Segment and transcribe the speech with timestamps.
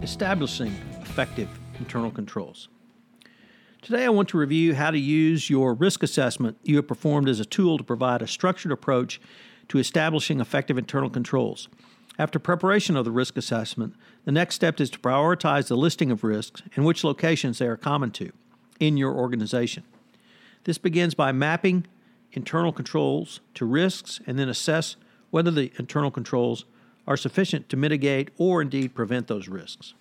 [0.01, 1.47] Establishing effective
[1.79, 2.67] internal controls.
[3.83, 7.41] Today, I want to review how to use your risk assessment you have performed as
[7.41, 9.19] a tool to provide a structured approach
[9.67, 11.67] to establishing effective internal controls.
[12.17, 16.23] After preparation of the risk assessment, the next step is to prioritize the listing of
[16.23, 18.31] risks and which locations they are common to
[18.79, 19.83] in your organization.
[20.63, 21.85] This begins by mapping
[22.31, 24.95] internal controls to risks and then assess
[25.29, 26.63] whether the internal controls
[27.05, 29.93] are sufficient to mitigate or indeed prevent those risks.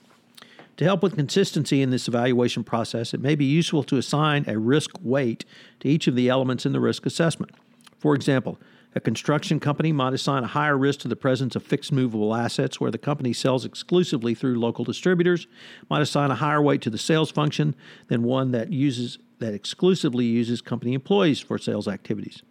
[0.78, 4.58] To help with consistency in this evaluation process, it may be useful to assign a
[4.58, 5.44] risk weight
[5.80, 7.52] to each of the elements in the risk assessment.
[7.98, 8.58] For example,
[8.94, 12.78] a construction company might assign a higher risk to the presence of fixed movable assets
[12.80, 15.46] where the company sells exclusively through local distributors,
[15.88, 17.74] might assign a higher weight to the sales function
[18.08, 22.42] than one that uses that exclusively uses company employees for sales activities.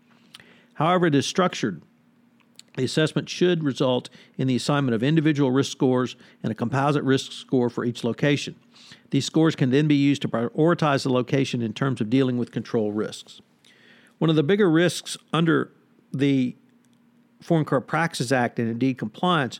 [0.74, 1.82] However it is structured,
[2.78, 7.32] the assessment should result in the assignment of individual risk scores and a composite risk
[7.32, 8.56] score for each location.
[9.10, 12.52] These scores can then be used to prioritize the location in terms of dealing with
[12.52, 13.42] control risks.
[14.20, 15.72] One of the bigger risks under
[16.14, 16.56] the
[17.42, 19.60] Foreign Corrupt Practices Act and indeed compliance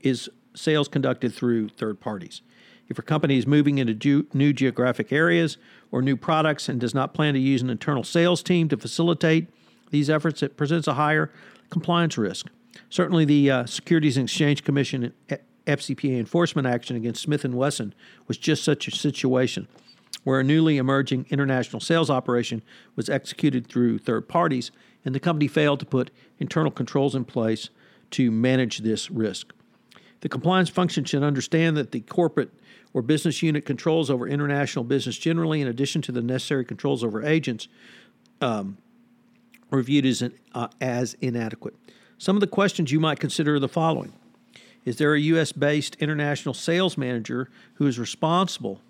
[0.00, 2.42] is sales conducted through third parties.
[2.88, 5.56] If a company is moving into new geographic areas
[5.90, 9.46] or new products and does not plan to use an internal sales team to facilitate
[9.90, 11.30] these efforts, it presents a higher
[11.72, 12.46] compliance risk.
[12.90, 15.12] Certainly, the uh, Securities and Exchange Commission
[15.66, 17.94] FCPA enforcement action against Smith & Wesson
[18.28, 19.66] was just such a situation
[20.24, 22.62] where a newly emerging international sales operation
[22.94, 24.70] was executed through third parties
[25.04, 27.70] and the company failed to put internal controls in place
[28.10, 29.52] to manage this risk.
[30.20, 32.50] The compliance function should understand that the corporate
[32.92, 37.24] or business unit controls over international business generally, in addition to the necessary controls over
[37.24, 37.66] agents,
[38.42, 38.76] um,
[39.72, 40.22] were viewed as,
[40.54, 41.74] uh, as inadequate.
[42.18, 44.12] Some of the questions you might consider are the following
[44.84, 45.50] Is there a U.S.
[45.50, 48.80] based international sales manager who is responsible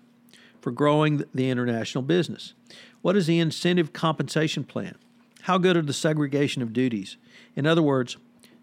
[0.61, 2.53] for growing the international business?
[3.01, 4.95] What is the incentive compensation plan?
[5.43, 7.17] How good are the segregation of duties?
[7.55, 8.17] In other words,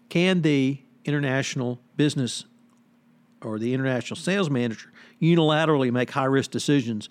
[0.09, 2.45] can the international business
[3.41, 7.09] or the international sales manager unilaterally make high risk decisions,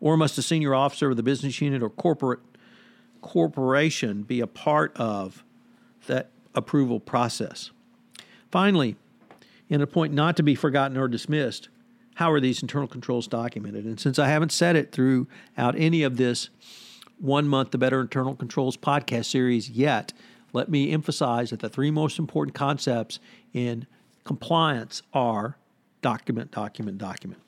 [0.00, 2.40] or must a senior officer of the business unit or corporate
[3.20, 5.44] corporation be a part of
[6.06, 7.70] that approval process?
[8.50, 8.96] Finally,
[9.68, 11.68] in a point not to be forgotten or dismissed,
[12.14, 13.84] how are these internal controls documented?
[13.84, 16.48] And since I haven't said it throughout any of this
[17.18, 20.12] one month the Better Internal Controls podcast series yet,
[20.52, 23.20] let me emphasize that the three most important concepts
[23.52, 23.86] in
[24.24, 25.56] compliance are
[26.02, 27.40] document, document, document.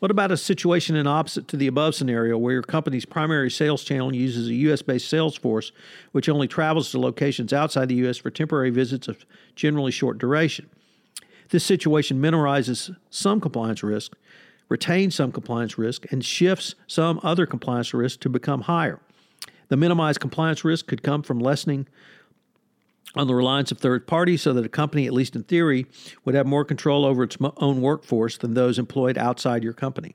[0.00, 3.84] What about a situation in opposite to the above scenario where your company's primary sales
[3.84, 5.72] channel uses a US based sales force
[6.12, 10.70] which only travels to locations outside the US for temporary visits of generally short duration?
[11.50, 14.16] This situation minimizes some compliance risk,
[14.70, 19.00] retains some compliance risk, and shifts some other compliance risk to become higher.
[19.68, 21.86] The minimized compliance risk could come from lessening
[23.14, 25.86] on the reliance of third parties so that a company, at least in theory,
[26.24, 30.14] would have more control over its own workforce than those employed outside your company.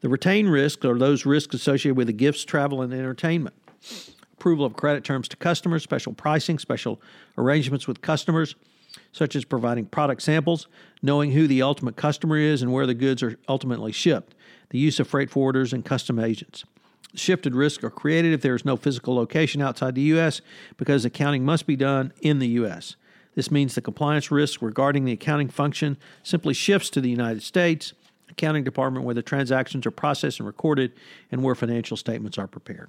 [0.00, 3.54] The retained risks are those risks associated with the gifts, travel, and entertainment.
[4.34, 7.00] Approval of credit terms to customers, special pricing, special
[7.38, 8.56] arrangements with customers,
[9.12, 10.66] such as providing product samples,
[11.02, 14.34] knowing who the ultimate customer is and where the goods are ultimately shipped,
[14.70, 16.64] the use of freight forwarders and custom agents.
[17.14, 20.40] Shifted risks are created if there is no physical location outside the U.S.
[20.76, 22.96] because accounting must be done in the U.S.
[23.34, 27.92] This means the compliance risk regarding the accounting function simply shifts to the United States
[28.32, 30.92] accounting department where the transactions are processed and recorded
[31.30, 32.88] and where financial statements are prepared.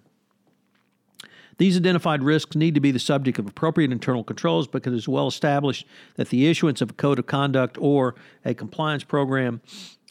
[1.57, 5.27] These identified risks need to be the subject of appropriate internal controls because it's well
[5.27, 5.86] established
[6.16, 9.62] that the issuance of a code of conduct or a compliance program,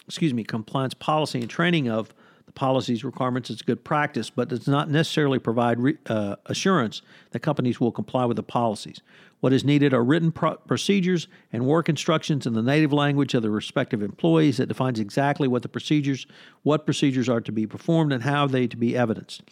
[0.07, 2.15] excuse me, compliance policy and training of
[2.55, 7.81] policies requirements is good practice, but does not necessarily provide re, uh, assurance that companies
[7.81, 9.01] will comply with the policies.
[9.41, 13.43] What is needed are written pro- procedures and work instructions in the native language of
[13.43, 16.27] the respective employees that defines exactly what the procedures,
[16.63, 19.43] what procedures are to be performed, and how they to be evidenced.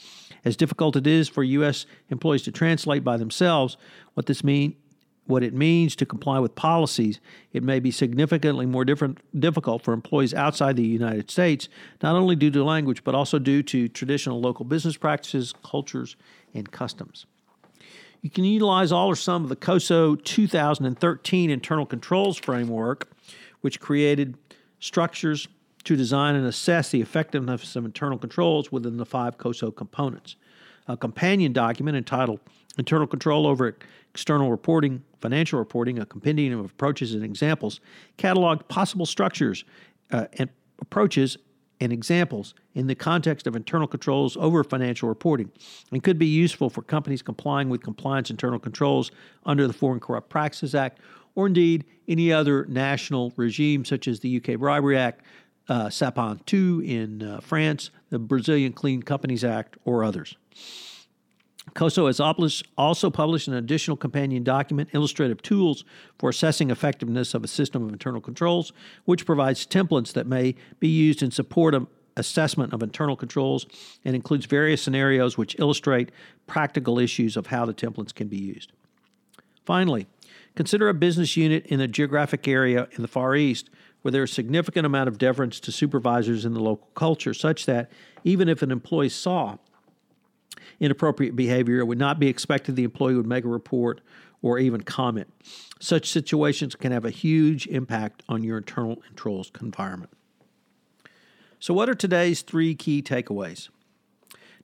[0.44, 1.86] As difficult it is for U.S.
[2.08, 3.76] employees to translate by themselves
[4.14, 4.76] what this mean,
[5.26, 7.20] what it means to comply with policies,
[7.52, 11.68] it may be significantly more difficult for employees outside the United States,
[12.02, 16.16] not only due to language, but also due to traditional local business practices, cultures,
[16.52, 17.26] and customs.
[18.22, 23.10] You can utilize all or some of the COSO 2013 internal controls framework,
[23.60, 24.36] which created
[24.78, 25.48] structures
[25.84, 30.36] to design and assess the effectiveness of internal controls within the five COSO components.
[30.88, 32.40] A companion document entitled
[32.78, 33.76] Internal Control over
[34.14, 37.80] External Reporting, Financial Reporting, a compendium of approaches and examples,
[38.18, 39.64] cataloged possible structures
[40.12, 40.50] uh, and
[40.80, 41.36] approaches
[41.80, 45.50] and examples in the context of internal controls over financial reporting
[45.90, 49.10] and could be useful for companies complying with compliance internal controls
[49.46, 50.98] under the Foreign Corrupt Practices Act
[51.34, 55.22] or indeed any other national regime such as the UK Bribery Act,
[55.68, 60.36] uh, Sapin 2 in uh, France, the Brazilian Clean Companies Act, or others.
[61.74, 62.20] COSO has
[62.78, 65.84] also published an additional companion document, Illustrative Tools
[66.18, 68.72] for Assessing Effectiveness of a System of Internal Controls,
[69.04, 71.86] which provides templates that may be used in support of
[72.16, 73.66] assessment of internal controls
[74.04, 76.10] and includes various scenarios which illustrate
[76.46, 78.72] practical issues of how the templates can be used.
[79.64, 80.06] Finally,
[80.56, 83.70] consider a business unit in a geographic area in the Far East
[84.02, 87.90] where there is significant amount of deference to supervisors in the local culture, such that
[88.24, 89.58] even if an employee saw
[90.78, 94.00] inappropriate behavior, it would not be expected the employee would make a report
[94.42, 95.32] or even comment.
[95.78, 100.12] Such situations can have a huge impact on your internal controls environment.
[101.58, 103.68] So, what are today's three key takeaways?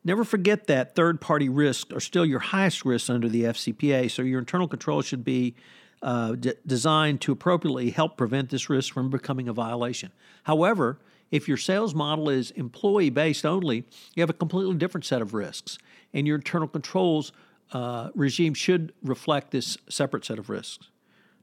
[0.04, 4.22] Never forget that third party risks are still your highest risks under the FCPA, so
[4.22, 5.56] your internal controls should be
[6.00, 10.12] uh, d- designed to appropriately help prevent this risk from becoming a violation.
[10.44, 10.98] However,
[11.31, 13.84] if your sales model is employee based only,
[14.14, 15.78] you have a completely different set of risks,
[16.12, 17.32] and your internal controls
[17.73, 20.88] uh, regime should reflect this separate set of risks.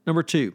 [0.06, 0.54] Number two,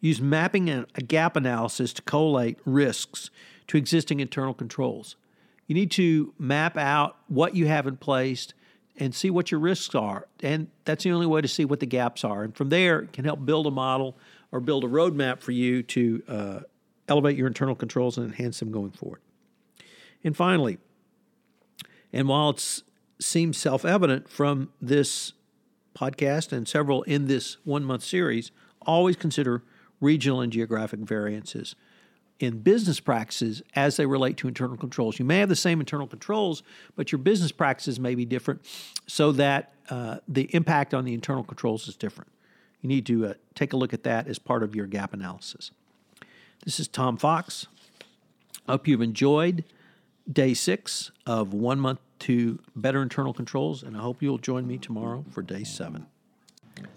[0.00, 3.30] use mapping and a gap analysis to collate risks
[3.68, 5.16] to existing internal controls.
[5.66, 8.48] You need to map out what you have in place
[8.96, 10.28] and see what your risks are.
[10.42, 12.44] And that's the only way to see what the gaps are.
[12.44, 14.16] And from there, it can help build a model
[14.52, 16.60] or build a roadmap for you to uh,
[17.08, 19.20] elevate your internal controls and enhance them going forward.
[20.22, 20.78] And finally,
[22.12, 22.82] and while it
[23.20, 25.32] seems self evident from this
[25.94, 28.50] podcast and several in this one month series,
[28.86, 29.62] always consider
[30.00, 31.74] regional and geographic variances
[32.40, 35.18] in business practices as they relate to internal controls.
[35.18, 36.62] You may have the same internal controls,
[36.96, 38.62] but your business practices may be different
[39.06, 42.30] so that uh, the impact on the internal controls is different.
[42.80, 45.70] You need to uh, take a look at that as part of your gap analysis.
[46.64, 47.66] This is Tom Fox.
[48.66, 49.64] Hope you've enjoyed
[50.30, 54.78] day six of one month to better internal controls, and I hope you'll join me
[54.78, 56.06] tomorrow for day seven.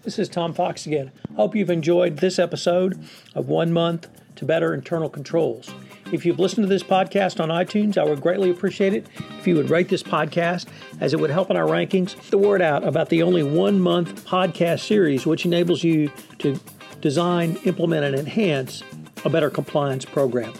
[0.04, 1.12] This is Tom Fox again.
[1.36, 2.98] Hope you've enjoyed this episode
[3.34, 5.70] of One Month to Better Internal Controls.
[6.12, 9.06] If you've listened to this podcast on iTunes, I would greatly appreciate it
[9.38, 10.66] if you would rate this podcast,
[11.00, 12.18] as it would help in our rankings.
[12.30, 16.58] The word out about the only one month podcast series, which enables you to
[17.02, 18.82] design, implement, and enhance
[19.24, 20.52] a better compliance program.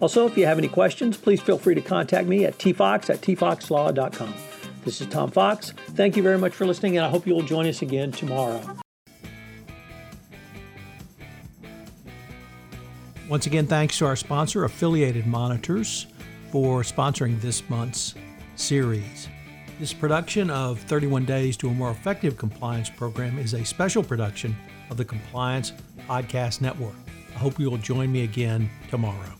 [0.00, 3.20] Also, if you have any questions, please feel free to contact me at tfox at
[3.20, 4.34] tfoxlaw.com.
[4.84, 5.72] This is Tom Fox.
[5.94, 8.60] Thank you very much for listening, and I hope you will join us again tomorrow.
[13.28, 16.06] Once again, thanks to our sponsor, Affiliated Monitors,
[16.52, 18.14] for sponsoring this month's
[18.56, 19.28] series.
[19.80, 24.54] This production of 31 Days to a More Effective Compliance Program is a special production
[24.90, 25.72] of the Compliance
[26.06, 27.03] Podcast Network.
[27.34, 29.34] I hope you will join me again tomorrow.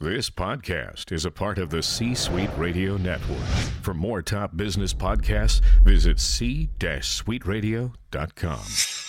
[0.00, 3.44] This podcast is a part of the C Suite Radio Network.
[3.82, 9.07] For more top business podcasts, visit c-suiteradio.com.